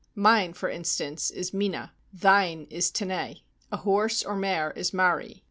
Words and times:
"Mine," 0.15 0.53
for 0.53 0.67
instance, 0.67 1.29
is 1.29 1.53
mina; 1.53 1.93
"thine" 2.11 2.65
is 2.71 2.89
tenei. 2.89 3.43
A 3.71 3.77
horse 3.77 4.23
or 4.23 4.35
mare 4.35 4.71
is 4.71 4.95
mari. 4.95 5.39